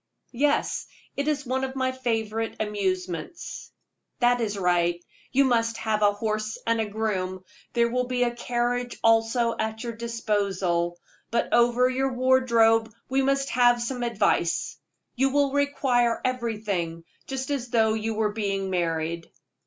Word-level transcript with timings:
"Yes; 0.33 0.87
it 1.15 1.27
is 1.27 1.45
one 1.45 1.63
of 1.63 1.75
my 1.75 1.91
favorite 1.91 2.55
amusements." 2.59 3.69
"That 4.19 4.41
is 4.41 4.57
right; 4.57 5.05
you 5.31 5.43
must 5.45 5.77
have 5.77 6.01
a 6.01 6.11
horse 6.13 6.57
and 6.65 6.91
groom; 6.91 7.43
there 7.73 7.87
will 7.87 8.07
be 8.07 8.23
a 8.23 8.31
carriage 8.35 8.97
also 9.03 9.55
at 9.59 9.83
your 9.83 9.93
disposal. 9.93 10.97
But 11.29 11.53
over 11.53 11.87
your 11.87 12.13
wardrobe 12.13 12.91
we 13.09 13.21
must 13.21 13.51
have 13.51 13.79
some 13.79 14.01
advice. 14.01 14.75
You 15.13 15.29
will 15.29 15.51
require 15.53 16.19
everything, 16.25 17.03
just 17.27 17.51
as 17.51 17.67
though 17.69 17.93
you 17.93 18.15
were 18.15 18.33
being 18.33 18.71
married." 18.71 19.29